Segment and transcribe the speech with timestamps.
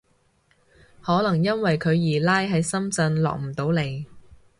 [1.03, 4.03] 可能因為佢二奶喺深圳落唔到嚟